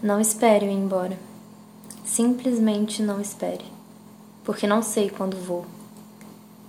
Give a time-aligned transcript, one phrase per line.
[0.00, 1.18] Não espere eu ir embora.
[2.04, 3.64] Simplesmente não espere,
[4.44, 5.66] porque não sei quando vou.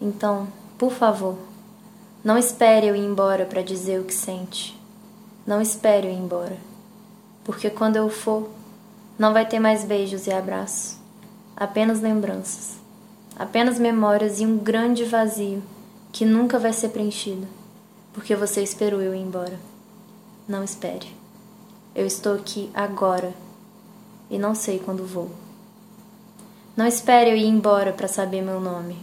[0.02, 0.48] Então,
[0.80, 1.38] por favor,
[2.24, 4.76] não espere eu ir embora para dizer o que sente.
[5.46, 6.58] Não espere eu ir embora,
[7.44, 8.50] porque quando eu for,
[9.18, 10.98] não vai ter mais beijos e abraços,
[11.56, 12.80] apenas lembranças,
[13.38, 15.62] apenas memórias e um grande vazio
[16.12, 17.48] que nunca vai ser preenchido,
[18.12, 19.60] porque você esperou eu ir embora.
[20.48, 21.20] Não espere.
[21.96, 23.34] Eu estou aqui agora
[24.30, 25.32] e não sei quando vou.
[26.78, 28.96] Não espere eu ir embora para saber meu nome.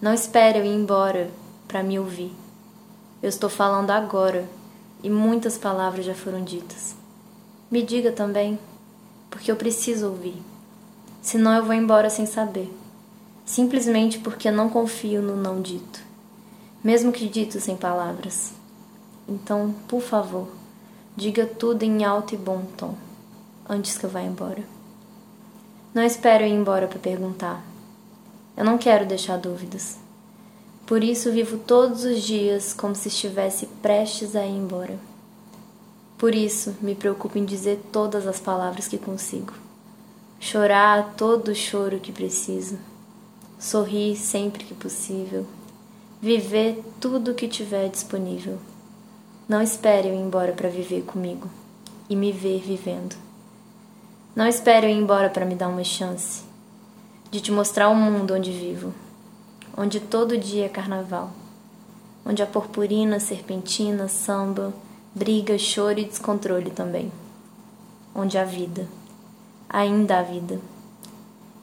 [0.00, 1.30] Não espere eu ir embora
[1.68, 2.32] para me ouvir.
[3.22, 4.48] Eu estou falando agora
[5.02, 6.96] e muitas palavras já foram ditas.
[7.70, 8.58] Me diga também,
[9.30, 10.42] porque eu preciso ouvir.
[11.20, 12.72] Senão eu vou embora sem saber,
[13.44, 16.00] simplesmente porque não confio no não dito,
[16.82, 18.52] mesmo que dito sem palavras.
[19.28, 20.48] Então, por favor,
[21.14, 22.94] Diga tudo em alto e bom tom,
[23.68, 24.64] antes que eu vá embora.
[25.92, 27.62] Não espero ir embora para perguntar.
[28.56, 29.98] Eu não quero deixar dúvidas.
[30.86, 34.98] Por isso vivo todos os dias como se estivesse prestes a ir embora.
[36.16, 39.52] Por isso me preocupo em dizer todas as palavras que consigo.
[40.40, 42.78] Chorar todo o choro que preciso.
[43.58, 45.46] Sorrir sempre que possível.
[46.22, 48.58] Viver tudo o que tiver disponível
[49.48, 51.48] não espere eu ir embora para viver comigo
[52.08, 53.16] e me ver vivendo.
[54.34, 56.44] Não espere eu ir embora para me dar uma chance
[57.30, 58.92] de te mostrar o mundo onde vivo,
[59.76, 61.30] onde todo dia é carnaval,
[62.24, 64.72] onde a purpurina, serpentina, samba,
[65.14, 67.10] briga, choro e descontrole também,
[68.14, 68.86] onde há vida,
[69.68, 70.60] ainda há vida.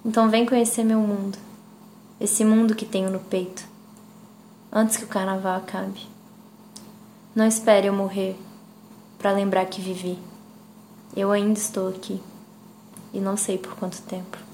[0.04, 1.38] Então vem conhecer meu mundo,
[2.20, 3.64] esse mundo que tenho no peito,
[4.72, 6.19] antes que o carnaval acabe.
[7.40, 8.38] Não espere eu morrer
[9.18, 10.20] para lembrar que vivi.
[11.16, 12.22] Eu ainda estou aqui
[13.14, 14.49] e não sei por quanto tempo.